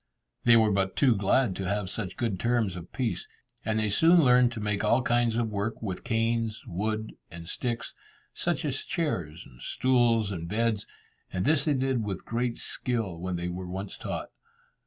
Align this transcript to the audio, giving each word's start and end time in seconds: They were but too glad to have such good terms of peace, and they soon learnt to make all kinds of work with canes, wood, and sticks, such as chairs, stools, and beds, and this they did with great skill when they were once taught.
They 0.45 0.57
were 0.57 0.71
but 0.71 0.95
too 0.95 1.13
glad 1.15 1.55
to 1.57 1.65
have 1.69 1.87
such 1.87 2.17
good 2.17 2.39
terms 2.39 2.75
of 2.75 2.91
peace, 2.91 3.27
and 3.63 3.77
they 3.77 3.91
soon 3.91 4.23
learnt 4.23 4.51
to 4.53 4.59
make 4.59 4.83
all 4.83 5.03
kinds 5.03 5.35
of 5.35 5.51
work 5.51 5.79
with 5.79 6.03
canes, 6.03 6.59
wood, 6.65 7.13
and 7.29 7.47
sticks, 7.47 7.93
such 8.33 8.65
as 8.65 8.83
chairs, 8.83 9.45
stools, 9.59 10.31
and 10.31 10.47
beds, 10.49 10.87
and 11.31 11.45
this 11.45 11.65
they 11.65 11.75
did 11.75 12.03
with 12.03 12.25
great 12.25 12.57
skill 12.57 13.19
when 13.19 13.35
they 13.35 13.47
were 13.47 13.69
once 13.69 13.95
taught. 13.95 14.29